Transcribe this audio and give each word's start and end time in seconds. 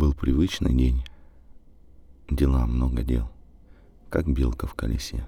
Был 0.00 0.14
привычный 0.14 0.74
день. 0.74 1.04
Дела, 2.30 2.64
много 2.64 3.02
дел. 3.02 3.30
Как 4.08 4.26
белка 4.26 4.66
в 4.66 4.72
колесе. 4.72 5.26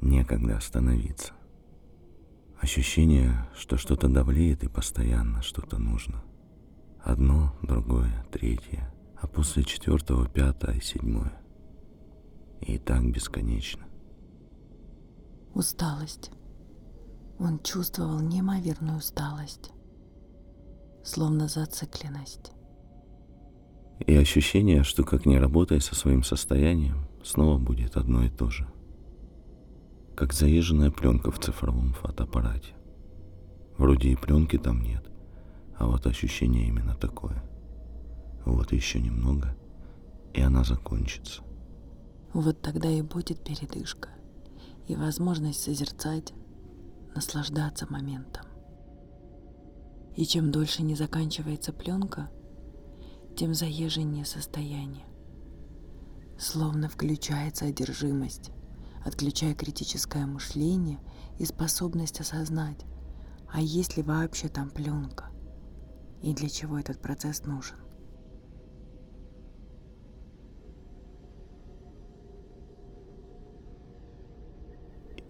Некогда 0.00 0.56
остановиться. 0.56 1.34
Ощущение, 2.58 3.46
что 3.54 3.76
что-то 3.76 4.08
давлеет 4.08 4.64
и 4.64 4.68
постоянно 4.68 5.42
что-то 5.42 5.76
нужно. 5.76 6.24
Одно, 7.04 7.54
другое, 7.60 8.24
третье, 8.32 8.90
а 9.20 9.26
после 9.26 9.62
четвертого 9.62 10.26
пятое, 10.26 10.80
седьмое. 10.80 11.38
И 12.62 12.78
так 12.78 13.04
бесконечно. 13.12 13.84
Усталость. 15.52 16.30
Он 17.38 17.58
чувствовал 17.58 18.20
неимоверную 18.20 18.96
усталость, 18.96 19.70
словно 21.04 21.46
зацикленность. 21.46 22.55
И 23.98 24.14
ощущение, 24.14 24.82
что 24.82 25.04
как 25.04 25.24
не 25.24 25.38
работая 25.38 25.80
со 25.80 25.94
своим 25.94 26.22
состоянием, 26.22 27.06
снова 27.22 27.58
будет 27.58 27.96
одно 27.96 28.24
и 28.24 28.28
то 28.28 28.50
же. 28.50 28.66
Как 30.14 30.32
заезженная 30.32 30.90
пленка 30.90 31.30
в 31.30 31.38
цифровом 31.38 31.94
фотоаппарате. 31.94 32.74
Вроде 33.78 34.10
и 34.10 34.16
пленки 34.16 34.58
там 34.58 34.82
нет, 34.82 35.04
а 35.76 35.86
вот 35.86 36.06
ощущение 36.06 36.68
именно 36.68 36.94
такое. 36.94 37.42
Вот 38.44 38.72
еще 38.72 39.00
немного, 39.00 39.56
и 40.32 40.40
она 40.40 40.64
закончится. 40.64 41.42
Вот 42.32 42.60
тогда 42.60 42.88
и 42.88 43.02
будет 43.02 43.42
передышка, 43.42 44.10
и 44.88 44.94
возможность 44.94 45.62
созерцать, 45.62 46.32
наслаждаться 47.14 47.86
моментом. 47.90 48.44
И 50.16 50.24
чем 50.24 50.50
дольше 50.50 50.82
не 50.82 50.94
заканчивается 50.94 51.72
пленка, 51.72 52.30
тем 53.36 53.54
заезженнее 53.54 54.24
состояние. 54.24 55.04
Словно 56.38 56.88
включается 56.88 57.66
одержимость, 57.66 58.50
отключая 59.04 59.54
критическое 59.54 60.26
мышление 60.26 60.98
и 61.38 61.44
способность 61.44 62.20
осознать, 62.20 62.84
а 63.52 63.60
есть 63.60 63.96
ли 63.96 64.02
вообще 64.02 64.48
там 64.48 64.70
пленка 64.70 65.30
и 66.22 66.34
для 66.34 66.48
чего 66.48 66.78
этот 66.78 67.00
процесс 67.00 67.44
нужен. 67.44 67.76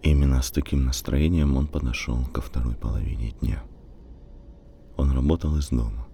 Именно 0.01 0.41
с 0.41 0.51
таким 0.51 0.85
настроением 0.85 1.57
он 1.57 1.67
подошел 1.67 2.23
ко 2.27 2.39
второй 2.39 2.75
половине 2.75 3.31
дня. 3.41 3.61
Он 4.95 5.11
работал 5.11 5.57
из 5.57 5.69
дома. 5.69 6.06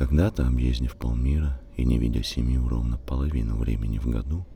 Когда-то, 0.00 0.46
объездив 0.46 0.96
полмира 0.96 1.60
и 1.76 1.84
не 1.84 1.98
видя 1.98 2.22
семьи 2.22 2.56
ровно 2.56 2.96
половину 2.96 3.58
времени 3.58 3.98
в 3.98 4.06
году, 4.06 4.46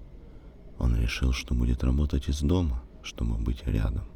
он 0.78 0.96
решил, 0.96 1.32
что 1.32 1.54
будет 1.54 1.84
работать 1.84 2.30
из 2.30 2.40
дома, 2.40 2.82
чтобы 3.02 3.36
быть 3.36 3.62
рядом. 3.66 4.06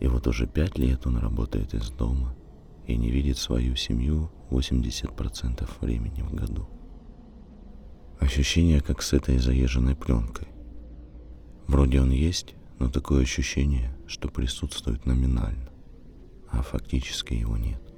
И 0.00 0.08
вот 0.08 0.26
уже 0.26 0.48
пять 0.48 0.76
лет 0.76 1.06
он 1.06 1.18
работает 1.18 1.72
из 1.72 1.88
дома 1.90 2.34
и 2.88 2.96
не 2.96 3.12
видит 3.12 3.38
свою 3.38 3.76
семью 3.76 4.32
80% 4.50 5.70
времени 5.80 6.22
в 6.22 6.34
году. 6.34 6.68
Ощущение, 8.18 8.80
как 8.80 9.02
с 9.02 9.12
этой 9.12 9.38
заезженной 9.38 9.94
пленкой. 9.94 10.48
Вроде 11.68 12.00
он 12.00 12.10
есть, 12.10 12.56
но 12.80 12.90
такое 12.90 13.22
ощущение, 13.22 13.96
что 14.08 14.28
присутствует 14.30 15.06
номинально, 15.06 15.70
а 16.50 16.60
фактически 16.62 17.34
его 17.34 17.56
нет 17.56 17.89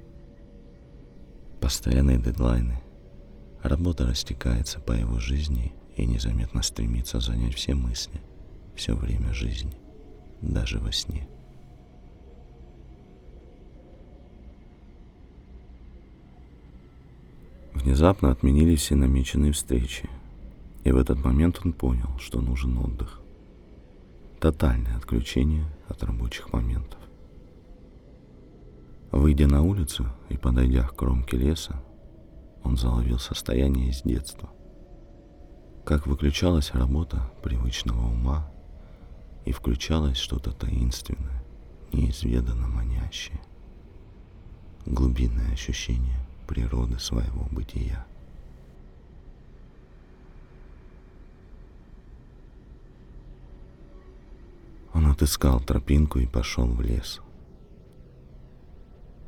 постоянные 1.63 2.17
дедлайны. 2.17 2.77
Работа 3.61 4.05
растекается 4.05 4.81
по 4.81 4.91
его 4.91 5.17
жизни 5.19 5.73
и 5.95 6.05
незаметно 6.05 6.61
стремится 6.61 7.21
занять 7.21 7.55
все 7.55 7.73
мысли, 7.73 8.19
все 8.75 8.93
время 8.93 9.33
жизни, 9.33 9.71
даже 10.41 10.79
во 10.79 10.91
сне. 10.91 11.25
Внезапно 17.73 18.31
отменили 18.31 18.75
все 18.75 18.95
намеченные 18.95 19.53
встречи, 19.53 20.09
и 20.83 20.91
в 20.91 20.97
этот 20.97 21.23
момент 21.23 21.61
он 21.63 21.71
понял, 21.71 22.09
что 22.19 22.41
нужен 22.41 22.77
отдых. 22.77 23.21
Тотальное 24.41 24.97
отключение 24.97 25.63
от 25.87 26.03
рабочих 26.03 26.51
моментов. 26.51 26.99
Выйдя 29.13 29.45
на 29.45 29.61
улицу 29.61 30.07
и 30.29 30.37
подойдя 30.37 30.87
к 30.87 30.95
кромке 30.95 31.37
леса, 31.37 31.79
он 32.63 32.77
заловил 32.77 33.19
состояние 33.19 33.89
из 33.89 34.01
детства. 34.01 34.49
Как 35.85 36.07
выключалась 36.07 36.71
работа 36.73 37.31
привычного 37.43 38.07
ума 38.07 38.51
и 39.45 39.51
включалось 39.51 40.17
что-то 40.17 40.51
таинственное, 40.51 41.43
неизведанно 41.91 42.67
манящее. 42.67 43.39
Глубинное 44.87 45.53
ощущение 45.53 46.19
природы 46.47 46.97
своего 46.97 47.45
бытия. 47.51 48.07
Он 54.91 55.05
отыскал 55.05 55.59
тропинку 55.59 56.17
и 56.17 56.25
пошел 56.25 56.65
в 56.65 56.81
лес– 56.81 57.21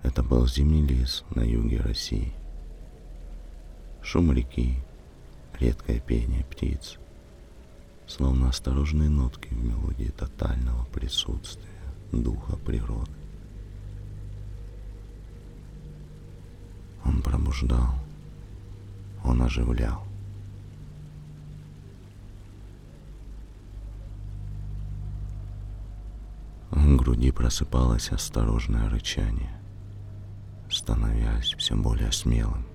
это 0.05 0.21
был 0.21 0.47
зимний 0.47 0.85
лес 0.85 1.23
на 1.33 1.41
юге 1.41 1.81
России. 1.81 2.31
Шум 4.03 4.31
реки, 4.31 4.75
редкое 5.59 5.99
пение 5.99 6.45
птиц, 6.45 6.99
словно 8.05 8.49
осторожные 8.49 9.09
нотки 9.09 9.47
в 9.47 9.65
мелодии 9.65 10.11
тотального 10.15 10.85
присутствия 10.85 11.65
духа 12.11 12.55
природы. 12.55 13.11
Он 17.03 17.23
пробуждал, 17.23 17.95
он 19.23 19.41
оживлял. 19.41 20.03
В 26.69 26.95
груди 26.95 27.31
просыпалось 27.31 28.11
осторожное 28.11 28.87
рычание– 28.87 29.49
становясь 30.69 31.53
все 31.55 31.75
более 31.75 32.11
смелым. 32.11 32.65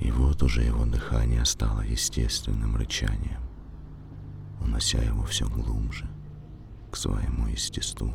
И 0.00 0.10
вот 0.10 0.42
уже 0.42 0.62
его 0.62 0.84
дыхание 0.86 1.44
стало 1.44 1.80
естественным 1.80 2.76
рычанием, 2.76 3.42
унося 4.60 4.98
его 4.98 5.24
все 5.24 5.48
глубже 5.48 6.06
к 6.90 6.96
своему 6.96 7.46
естеству. 7.48 8.12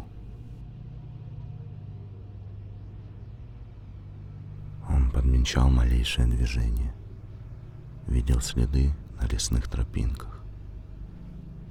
Он 4.89 5.11
подмечал 5.11 5.69
малейшее 5.69 6.27
движение, 6.27 6.93
видел 8.07 8.41
следы 8.41 8.93
на 9.23 9.27
лесных 9.27 9.69
тропинках. 9.69 10.43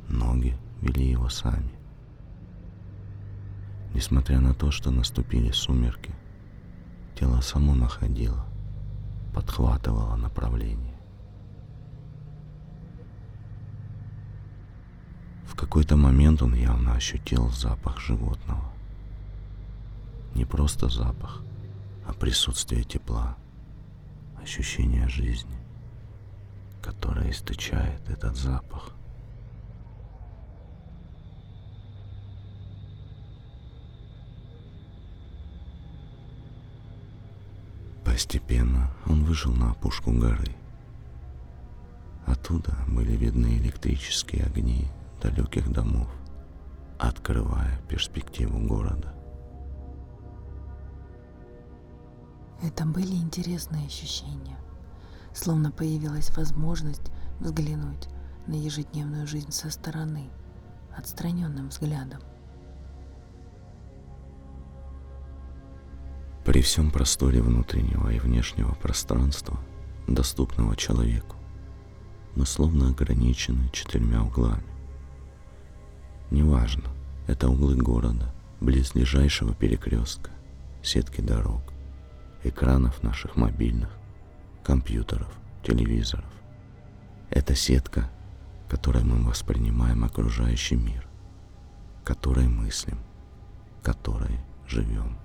Ноги 0.08 0.56
вели 0.80 1.10
его 1.10 1.28
сами. 1.28 1.70
Несмотря 3.94 4.40
на 4.40 4.54
то, 4.54 4.70
что 4.70 4.90
наступили 4.90 5.50
сумерки, 5.50 6.14
тело 7.14 7.40
само 7.42 7.74
находило, 7.74 8.46
подхватывало 9.34 10.16
направление. 10.16 10.96
В 15.44 15.54
какой-то 15.54 15.96
момент 15.96 16.40
он 16.40 16.54
явно 16.54 16.94
ощутил 16.94 17.50
запах 17.50 18.00
животного. 18.00 18.72
Не 20.34 20.46
просто 20.46 20.88
запах, 20.88 21.42
а 22.06 22.14
присутствие 22.14 22.82
тепла, 22.82 23.36
ощущение 24.42 25.06
жизни 25.08 25.62
которая 26.82 27.30
источает 27.30 28.08
этот 28.08 28.36
запах. 28.36 28.92
Постепенно 38.04 38.90
он 39.06 39.24
вышел 39.24 39.52
на 39.52 39.70
опушку 39.70 40.10
горы. 40.10 40.54
Оттуда 42.26 42.76
были 42.88 43.12
видны 43.16 43.56
электрические 43.58 44.44
огни 44.44 44.88
далеких 45.22 45.72
домов, 45.72 46.08
открывая 46.98 47.80
перспективу 47.88 48.58
города. 48.58 49.14
Это 52.62 52.84
были 52.84 53.14
интересные 53.14 53.86
ощущения 53.86 54.56
словно 55.34 55.70
появилась 55.70 56.34
возможность 56.36 57.10
взглянуть 57.40 58.08
на 58.46 58.54
ежедневную 58.54 59.26
жизнь 59.26 59.52
со 59.52 59.70
стороны, 59.70 60.30
отстраненным 60.96 61.68
взглядом. 61.68 62.20
При 66.44 66.60
всем 66.60 66.90
просторе 66.90 67.40
внутреннего 67.40 68.08
и 68.08 68.18
внешнего 68.18 68.74
пространства, 68.74 69.58
доступного 70.08 70.74
человеку, 70.74 71.36
мы 72.34 72.46
словно 72.46 72.88
ограничены 72.88 73.70
четырьмя 73.72 74.22
углами. 74.22 74.64
Неважно, 76.30 76.88
это 77.28 77.48
углы 77.48 77.76
города, 77.76 78.34
близлежащего 78.60 79.54
перекрестка, 79.54 80.30
сетки 80.82 81.20
дорог, 81.20 81.62
экранов 82.42 83.02
наших 83.02 83.36
мобильных, 83.36 83.90
компьютеров, 84.62 85.32
телевизоров. 85.62 86.32
Это 87.30 87.54
сетка, 87.54 88.10
которой 88.68 89.02
мы 89.02 89.22
воспринимаем 89.28 90.04
окружающий 90.04 90.76
мир, 90.76 91.08
которой 92.04 92.48
мыслим, 92.48 92.98
которой 93.82 94.38
живем. 94.66 95.18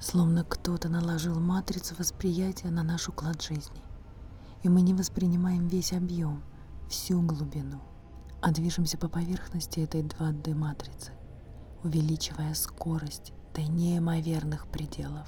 Словно 0.00 0.44
кто-то 0.44 0.88
наложил 0.88 1.38
матрицу 1.38 1.94
восприятия 1.96 2.70
на 2.70 2.82
наш 2.82 3.08
уклад 3.08 3.40
жизни. 3.40 3.80
И 4.62 4.68
мы 4.68 4.80
не 4.80 4.94
воспринимаем 4.94 5.68
весь 5.68 5.92
объем, 5.92 6.42
всю 6.88 7.20
глубину, 7.22 7.80
а 8.40 8.50
движемся 8.50 8.98
по 8.98 9.08
поверхности 9.08 9.80
этой 9.80 10.02
2D-матрицы, 10.02 11.12
увеличивая 11.82 12.54
скорость 12.54 13.32
до 13.54 13.62
неимоверных 13.62 14.66
пределов. 14.66 15.26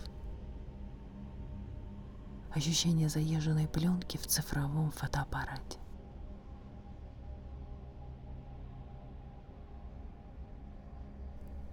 Ощущение 2.54 3.08
заезженной 3.08 3.66
пленки 3.66 4.16
в 4.16 4.26
цифровом 4.26 4.90
фотоаппарате. 4.92 5.78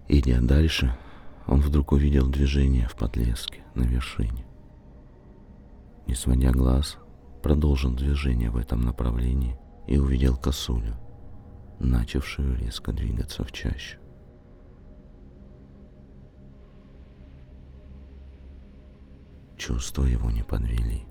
Идя 0.08 0.40
дальше, 0.42 0.94
он 1.46 1.60
вдруг 1.60 1.92
увидел 1.92 2.28
движение 2.28 2.86
в 2.86 2.96
подлеске 2.96 3.62
на 3.74 3.84
вершине. 3.84 4.44
Не 6.06 6.14
сводя 6.14 6.50
глаз, 6.50 6.98
продолжил 7.42 7.94
движение 7.94 8.50
в 8.50 8.58
этом 8.58 8.82
направлении 8.82 9.58
и 9.86 9.96
увидел 9.96 10.36
косулю, 10.36 10.96
начавшую 11.78 12.56
резко 12.58 12.92
двигаться 12.92 13.44
в 13.44 13.52
чащу. 13.52 14.01
Чувства 19.64 20.06
его 20.06 20.28
не 20.28 20.42
подвели. 20.42 21.06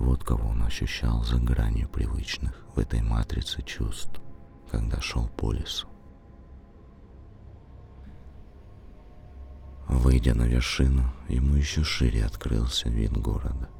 Вот 0.00 0.24
кого 0.24 0.48
он 0.48 0.64
ощущал 0.64 1.22
за 1.22 1.36
гранью 1.36 1.88
привычных 1.88 2.66
в 2.74 2.80
этой 2.80 3.00
матрице 3.00 3.62
чувств, 3.62 4.20
когда 4.72 5.00
шел 5.00 5.28
по 5.28 5.52
лесу. 5.52 5.86
Выйдя 9.86 10.34
на 10.34 10.48
вершину, 10.48 11.12
ему 11.28 11.54
еще 11.54 11.84
шире 11.84 12.24
открылся 12.24 12.88
вид 12.88 13.12
города. 13.12 13.70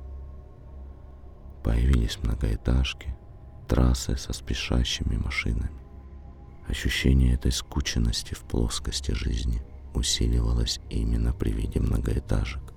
Появились 1.64 2.22
многоэтажки, 2.22 3.16
трассы 3.66 4.16
со 4.16 4.32
спешащими 4.32 5.16
машинами. 5.16 5.82
Ощущение 6.68 7.34
этой 7.34 7.50
скученности 7.50 8.34
в 8.34 8.42
плоскости 8.42 9.10
жизни 9.10 9.64
усиливалось 9.94 10.78
именно 10.90 11.32
при 11.32 11.50
виде 11.50 11.80
многоэтажек. 11.80 12.71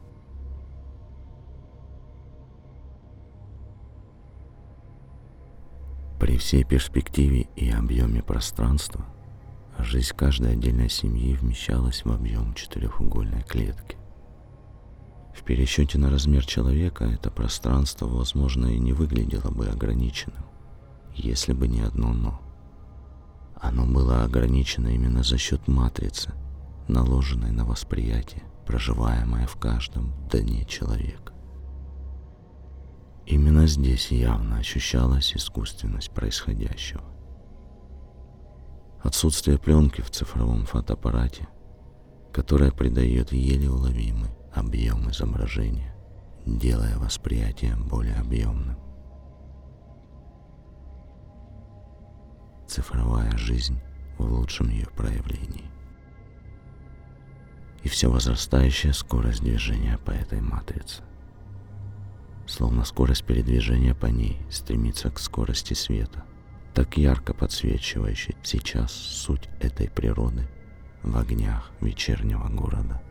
При 6.36 6.40
всей 6.42 6.66
перспективе 6.66 7.48
и 7.56 7.70
объеме 7.70 8.22
пространства 8.22 9.06
Жизнь 9.80 10.14
каждой 10.14 10.52
отдельной 10.52 10.90
семьи 10.90 11.34
вмещалась 11.34 12.04
в 12.04 12.12
объем 12.12 12.54
четырехугольной 12.56 13.42
клетки. 13.44 13.96
В 15.34 15.44
пересчете 15.44 15.98
на 15.98 16.10
размер 16.10 16.46
человека 16.46 17.06
это 17.06 17.32
пространство, 17.32 18.08
возможно, 18.08 18.66
и 18.66 18.80
не 18.80 18.92
выглядело 18.92 19.50
бы 19.50 19.68
ограниченным, 19.68 20.44
если 21.14 21.54
бы 21.54 21.70
не 21.70 21.80
одно 21.80 22.12
«но». 22.12 22.42
Оно 23.56 23.86
было 23.86 24.26
ограничено 24.26 24.90
именно 24.90 25.24
за 25.24 25.38
счет 25.38 25.70
матрицы, 25.70 26.34
наложенной 26.90 27.52
на 27.52 27.64
восприятие, 27.64 28.44
проживаемое 28.68 29.48
в 29.48 29.56
каждом 29.56 30.12
дне 30.30 30.66
человека. 30.66 31.35
Именно 33.26 33.66
здесь 33.66 34.12
явно 34.12 34.60
ощущалась 34.60 35.36
искусственность 35.36 36.12
происходящего. 36.12 37.04
Отсутствие 39.02 39.58
пленки 39.58 40.02
в 40.02 40.12
цифровом 40.12 40.66
фотоаппарате, 40.66 41.48
которая 42.32 42.72
придает 42.72 43.32
еле 43.32 43.70
уловимый 43.70 44.30
объем 44.54 45.10
изображения, 45.10 45.96
делая 46.46 46.98
восприятие 46.98 47.76
более 47.76 48.16
объемным. 48.16 48.78
Цифровая 52.68 53.36
жизнь 53.38 53.80
в 54.20 54.26
лучшем 54.26 54.70
ее 54.70 54.88
проявлении. 54.88 55.72
И 57.84 57.90
все 57.90 58.10
возрастающая 58.10 58.94
скорость 58.94 59.42
движения 59.42 59.98
по 59.98 60.12
этой 60.12 60.42
матрице. 60.42 61.04
Словно 62.48 62.86
скорость 62.86 63.26
передвижения 63.26 63.96
по 63.96 64.06
ней 64.06 64.40
стремится 64.50 65.10
к 65.10 65.20
скорости 65.20 65.74
света– 65.74 66.24
так 66.76 66.98
ярко 66.98 67.34
подсвечивающий 67.34 68.36
сейчас 68.44 68.92
суть 68.92 69.50
этой 69.62 69.90
природы 69.90 70.46
в 71.04 71.18
огнях 71.18 71.72
вечернего 71.80 72.50
города. 72.50 73.02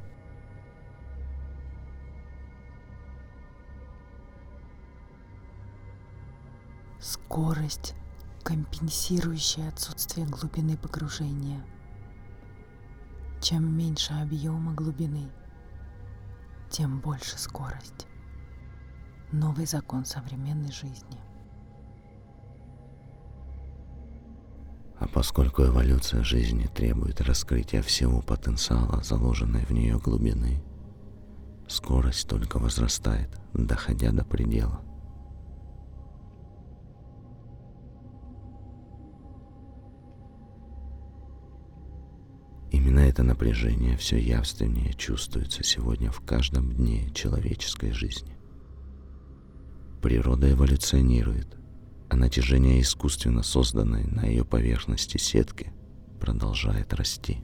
Скорость, 7.01 7.95
компенсирующая 8.43 9.69
отсутствие 9.71 10.27
глубины 10.27 10.77
погружения. 10.77 11.65
Чем 13.41 13.75
меньше 13.75 14.13
объема 14.13 14.75
глубины, 14.75 15.31
тем 16.69 17.01
больше 17.01 17.39
скорость. 17.39 18.07
Новый 19.35 19.67
закон 19.67 20.05
современной 20.05 20.73
жизни– 20.73 21.19
А 25.05 25.09
поскольку 25.09 25.65
эволюция 25.65 26.25
жизни 26.25 26.67
требует 26.67 27.21
раскрытия 27.21 27.83
всего 27.83 28.23
потенциала, 28.23 29.03
заложенной 29.03 29.67
в 29.67 29.71
нее 29.71 29.99
глубины, 29.99 30.63
скорость 31.69 32.27
только 32.27 32.59
возрастает, 32.59 33.29
доходя 33.53 34.13
до 34.13 34.25
предела. 34.25 34.81
Именно 42.71 43.01
это 43.01 43.23
напряжение 43.23 43.99
все 43.99 44.19
явственнее 44.19 44.95
чувствуется 44.95 45.63
сегодня 45.63 46.11
в 46.11 46.21
каждом 46.21 46.73
дне 46.73 47.11
человеческой 47.11 47.93
жизни. 47.93 48.34
Природа 50.05 50.53
эволюционирует– 50.53 51.49
а 52.11 52.17
натяжение 52.17 52.81
искусственно 52.81 53.43
созданной 53.43 54.05
на 54.05 54.27
ее 54.27 54.45
поверхности 54.45 55.17
сетки 55.17 55.73
продолжает 56.21 56.93
расти. 56.93 57.43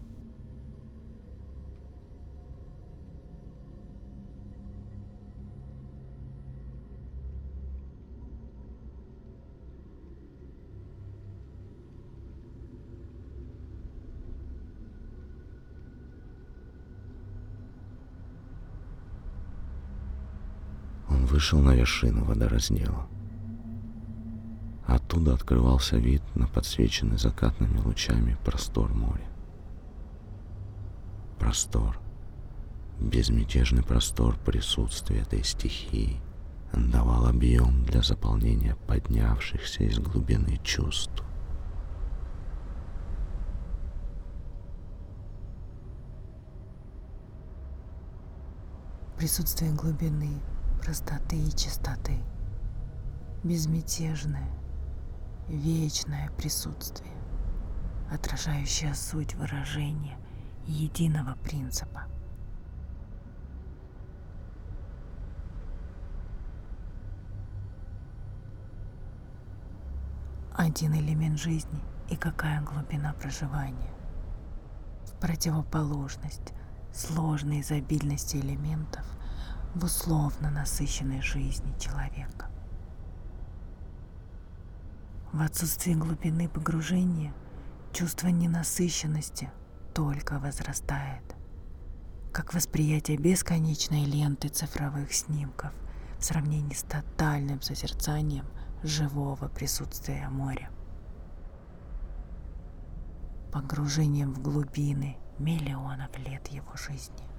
Он 21.09 21.20
вышел 21.31 21.61
на 21.61 21.75
вершину 21.75 22.25
водораздела– 22.25 23.07
Оттуда 24.91 25.35
открывался 25.35 25.99
вид 25.99 26.21
на 26.35 26.49
подсвеченный 26.49 27.17
закатными 27.17 27.79
лучами 27.79 28.37
простор 28.45 28.93
моря. 28.93 29.29
Простор. 31.39 31.97
Безмятежный 32.99 33.85
простор 33.85 34.37
присутствия 34.39 35.21
этой 35.21 35.45
стихии 35.45 36.21
давал 36.73 37.27
объем 37.27 37.85
для 37.85 38.03
заполнения 38.03 38.75
поднявшихся 38.89 39.85
из 39.85 40.01
глубины 40.01 40.59
чувств. 40.65 41.23
Присутствие 49.17 49.71
глубины, 49.71 50.41
простоты 50.81 51.37
и 51.37 51.51
чистоты– 51.51 52.17
безмятежное, 53.45 54.49
вечное 55.49 56.31
присутствие, 56.31 57.13
отражающее 58.11 58.95
суть 58.95 59.35
выражения 59.35 60.19
единого 60.67 61.37
принципа. 61.43 62.05
Один 70.55 70.95
элемент 70.95 71.39
жизни 71.39 71.81
и 72.11 72.17
какая 72.17 72.61
глубина 72.61 73.15
проживания. 73.15 73.91
В 75.07 75.13
противоположность 75.21 76.53
сложной 76.93 77.61
изобильности 77.61 78.37
элементов 78.37 79.05
в 79.75 79.85
условно 79.85 80.51
насыщенной 80.51 81.23
жизни 81.23 81.73
человека. 81.79 82.49
В 85.33 85.43
отсутствии 85.43 85.95
глубины 85.95 86.49
погружения 86.49 87.33
чувство 87.93 88.29
ненасыщенности 88.29 89.51
только 89.95 90.39
возрастает, 90.41 91.23
как 92.33 92.53
восприятие 92.53 93.17
бесконечной 93.17 94.05
ленты 94.05 94.49
цифровых 94.49 95.13
снимков 95.13 95.73
в 96.19 96.25
сравнении 96.25 96.75
с 96.75 96.83
тотальным 96.83 97.63
созерцанием 97.63 98.47
живого 98.83 99.49
присутствия 99.49 100.29
моря. 100.29 100.71
Погружением 103.53 104.33
в 104.33 104.43
глубины 104.43 105.17
миллионов 105.39 106.17
лет 106.19 106.49
его 106.49 106.77
жизни. 106.77 107.30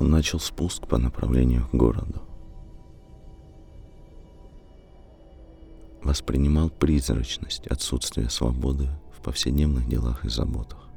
Он 0.00 0.10
начал 0.10 0.40
спуск 0.40 0.86
по 0.88 0.96
направлению 0.96 1.68
к 1.68 1.74
городу. 1.74 2.22
Воспринимал 6.02 6.70
призрачность, 6.70 7.66
отсутствие 7.66 8.30
свободы 8.30 8.88
в 9.16 9.22
повседневных 9.22 9.86
делах 9.86 10.24
и 10.24 10.30
заботах. 10.30 10.88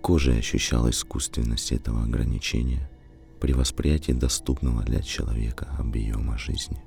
Кожей 0.00 0.38
ощущал 0.38 0.88
искусственность 0.88 1.72
этого 1.72 2.02
ограничения 2.02 2.88
при 3.38 3.52
восприятии 3.52 4.12
доступного 4.12 4.82
для 4.82 5.02
человека 5.02 5.68
объема 5.78 6.38
жизни. 6.38 6.82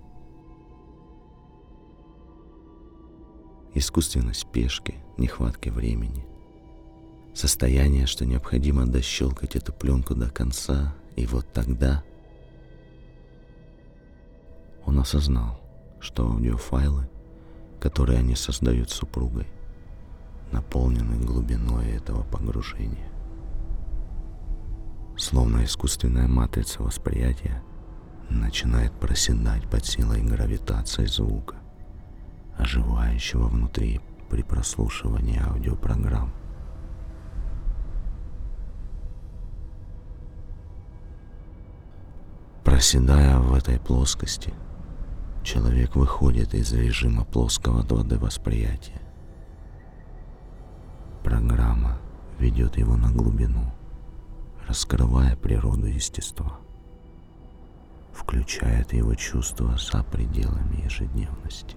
Искусственность 3.75 4.41
спешки, 4.41 4.95
нехватки 5.17 5.69
времени, 5.69 6.25
Состояние, 7.39 8.05
что 8.05 8.25
необходимо 8.25 8.85
дощелкать 8.85 9.55
эту 9.55 9.71
пленку 9.71 10.13
до 10.13 10.29
конца, 10.29 10.93
и 11.15 11.25
вот 11.25 11.47
тогда 11.53 12.03
он 14.85 14.99
осознал, 14.99 15.57
что 16.01 16.29
аудиофайлы, 16.29 17.09
которые 17.79 18.19
они 18.19 18.35
создают 18.35 18.89
супругой, 18.89 19.47
наполнены 20.51 21.15
глубиной 21.25 21.91
этого 21.91 22.23
погружения. 22.23 23.09
Словно 25.17 25.63
искусственная 25.63 26.27
матрица 26.27 26.83
восприятия 26.83 27.63
начинает 28.29 28.91
проседать 28.91 29.63
под 29.69 29.85
силой 29.85 30.23
гравитации 30.23 31.05
звука, 31.05 31.55
оживающего 32.57 33.47
внутри 33.47 34.01
при 34.29 34.43
прослушивании 34.43 35.41
аудиопрограмм. 35.41 36.33
Проседая 42.79 43.37
в 43.39 43.53
этой 43.55 43.77
плоскости, 43.77 44.53
человек 45.43 45.97
выходит 45.97 46.53
из 46.53 46.71
режима 46.71 47.25
плоского 47.25 47.83
2D 47.83 48.17
восприятия. 48.17 49.01
Программа 51.21 51.97
ведет 52.39 52.77
его 52.77 52.95
на 52.95 53.11
глубину, 53.11 53.73
раскрывая 54.65 55.35
природу 55.35 55.87
естества, 55.87 56.57
включает 58.13 58.93
его 58.93 59.13
чувства 59.13 59.77
за 59.77 60.01
пределами 60.03 60.81
ежедневности. 60.85 61.75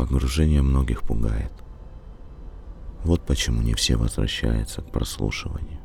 Погружение 0.00 0.62
многих 0.62 1.02
пугает. 1.02 1.52
Вот 3.04 3.26
почему 3.26 3.60
не 3.60 3.74
все 3.74 3.96
возвращаются 3.96 4.80
к 4.80 4.90
прослушиванию. 4.90 5.78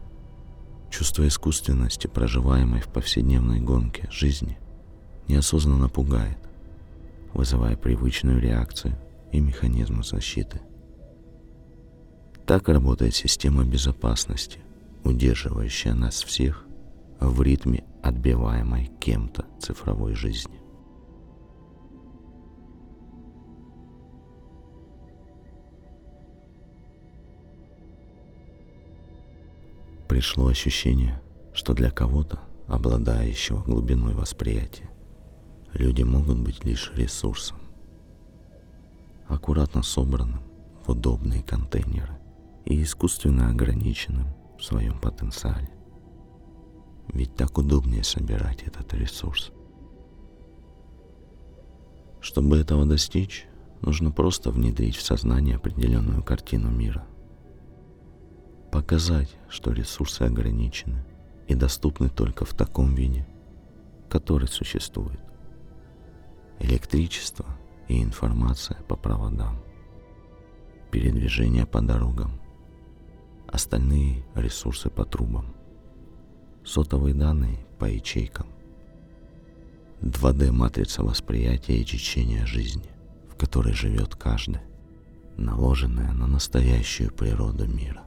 Чувство 0.89 1.27
искусственности, 1.27 2.07
проживаемой 2.07 2.79
в 2.79 2.87
повседневной 2.87 3.59
гонке 3.59 4.07
жизни, 4.09 4.57
неосознанно 5.27 5.89
пугает, 5.89 6.37
вызывая 7.33 7.75
привычную 7.75 8.39
реакцию 8.39 8.97
и 9.33 9.41
механизмы 9.41 10.01
защиты. 10.01 10.61
Так 12.45 12.69
работает 12.69 13.15
система 13.15 13.65
безопасности, 13.65 14.59
удерживающая 15.03 15.93
нас 15.93 16.23
всех 16.23 16.63
в 17.19 17.41
ритме 17.41 17.83
отбиваемой 18.01 18.91
кем-то 19.01 19.45
цифровой 19.59 20.15
жизни. 20.15 20.64
Пришло 30.25 30.47
ощущение, 30.47 31.21
что 31.53 31.75
для 31.75 31.91
кого-то, 31.91 32.39
обладающего 32.65 33.61
глубиной 33.61 34.15
восприятия, 34.15 34.89
люди 35.71 36.01
могут 36.01 36.39
быть 36.39 36.65
лишь 36.65 36.91
ресурсом, 36.95 37.59
аккуратно 39.27 39.83
собранным 39.83 40.41
в 40.83 40.89
удобные 40.89 41.43
контейнеры 41.43 42.17
и 42.65 42.81
искусственно 42.81 43.51
ограниченным 43.51 44.25
в 44.57 44.63
своем 44.63 44.99
потенциале. 44.99 45.69
Ведь 47.13 47.35
так 47.35 47.55
удобнее 47.59 48.03
собирать 48.03 48.63
этот 48.63 48.95
ресурс. 48.95 49.51
Чтобы 52.19 52.57
этого 52.57 52.87
достичь, 52.87 53.45
нужно 53.81 54.09
просто 54.09 54.49
внедрить 54.49 54.95
в 54.95 55.03
сознание 55.03 55.57
определенную 55.57 56.23
картину 56.23 56.71
мира– 56.71 57.05
показать, 58.75 59.33
что 59.47 59.71
ресурсы 59.71 60.23
ограничены 60.23 61.01
и 61.47 61.55
доступны 61.55 62.09
только 62.09 62.43
в 62.43 62.53
таком 62.53 62.93
виде, 62.93 63.25
который 64.09 64.49
существует. 64.49 65.21
Электричество 66.59 67.45
и 67.87 68.03
информация 68.03 68.75
по 68.89 68.97
проводам, 68.97 69.61
передвижение 70.91 71.65
по 71.65 71.79
дорогам, 71.79 72.41
остальные 73.47 74.25
ресурсы 74.35 74.89
по 74.89 75.05
трубам, 75.05 75.55
сотовые 76.65 77.15
данные 77.15 77.65
по 77.79 77.85
ячейкам, 77.85 78.47
2D-матрица 80.01 81.01
восприятия 81.01 81.77
и 81.77 81.85
течения 81.85 82.45
жизни, 82.45 82.89
в 83.29 83.37
которой 83.37 83.71
живет 83.71 84.15
каждый, 84.15 84.59
наложенная 85.37 86.11
на 86.11 86.27
настоящую 86.27 87.13
природу 87.13 87.65
мира. 87.67 88.04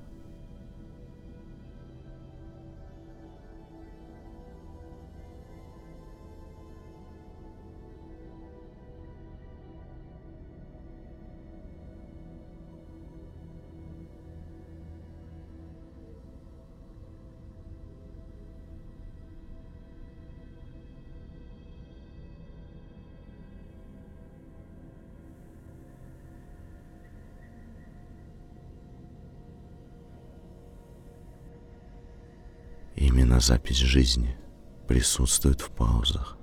Именно 33.08 33.40
запись 33.40 33.78
жизни 33.78 34.36
присутствует 34.86 35.62
в 35.62 35.70
паузах, 35.70 36.36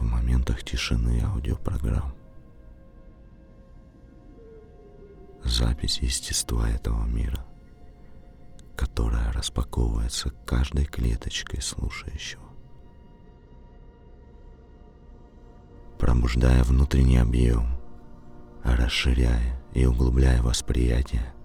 в 0.00 0.02
моментах 0.02 0.64
тишины 0.64 1.22
аудиопрограмм. 1.22 2.12
Запись 5.44 5.98
естества 5.98 6.68
этого 6.68 7.04
мира, 7.04 7.46
которая 8.76 9.32
распаковывается 9.32 10.30
каждой 10.44 10.86
клеточкой 10.86 11.62
слушающего. 11.62 12.42
Пробуждая 16.00 16.64
внутренний 16.64 17.18
объем, 17.18 17.68
расширяя 18.64 19.62
и 19.72 19.86
углубляя 19.86 20.42
восприятие– 20.42 21.32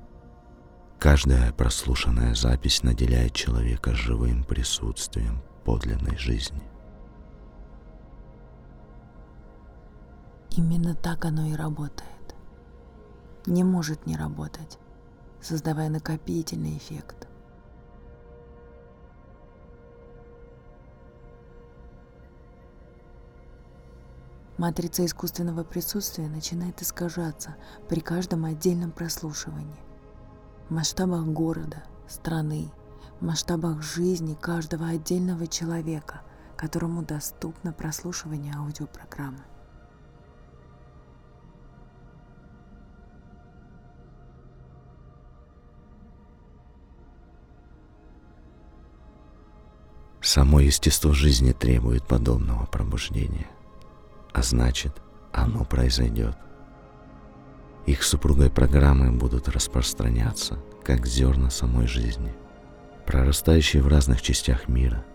Каждая 1.05 1.53
прослушанная 1.53 2.33
запись 2.33 2.81
наделяет 2.81 3.31
человека 3.33 3.93
живым 3.93 4.43
присутствием 4.43 5.39
подлинной 5.63 6.17
жизни. 6.17 6.63
Именно 10.57 10.95
так 10.95 11.25
оно 11.25 11.45
и 11.45 11.53
работает. 11.53 12.35
Не 13.45 13.63
может 13.63 14.07
не 14.07 14.17
работать, 14.17 14.79
создавая 15.41 15.89
накопительный 15.89 16.75
эффект. 16.75 17.27
Матрица 24.57 25.05
искусственного 25.05 25.63
присутствия 25.63 26.27
начинает 26.27 26.81
искажаться 26.81 27.57
при 27.89 27.99
каждом 27.99 28.45
отдельном 28.45 28.91
прослушивании 28.91 29.84
в 30.67 30.71
масштабах 30.71 31.25
города, 31.25 31.83
страны, 32.07 32.71
в 33.19 33.25
масштабах 33.25 33.81
жизни 33.81 34.35
каждого 34.39 34.87
отдельного 34.87 35.47
человека, 35.47 36.21
которому 36.57 37.03
доступно 37.03 37.71
прослушивание 37.71 38.53
аудиопрограммы. 38.55 39.43
Само 50.21 50.59
естество 50.59 51.13
жизни 51.13 51.51
требует 51.51 52.07
подобного 52.07 52.65
пробуждения, 52.65 53.47
а 54.33 54.41
значит, 54.41 54.99
оно 55.31 55.63
произойдет. 55.65 56.35
Их 57.85 58.03
супругой 58.03 58.49
программы 58.49 59.11
будут 59.11 59.47
распространяться, 59.47 60.59
как 60.83 61.05
зерна 61.05 61.49
самой 61.49 61.87
жизни, 61.87 62.33
прорастающие 63.05 63.81
в 63.81 63.87
разных 63.87 64.21
частях 64.21 64.67
мира, 64.67 65.05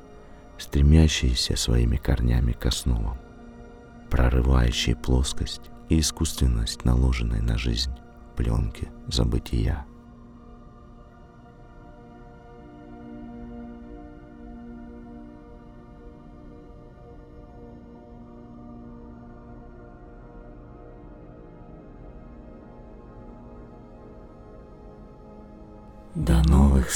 стремящиеся 0.59 1.57
своими 1.57 1.97
корнями 1.97 2.53
к 2.53 2.67
основам, 2.67 3.19
прорывающие 4.09 4.95
плоскость 4.95 5.63
и 5.89 5.99
искусственность, 5.99 6.85
наложенной 6.85 7.41
на 7.41 7.59
жизнь 7.59 7.93
пленки 8.37 8.89
забытия– 9.09 9.85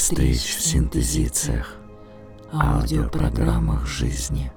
встреч 0.05 0.57
в 0.57 0.61
синтезициях, 0.61 1.77
аудиопрограммах 2.53 3.87
жизни. 3.87 4.51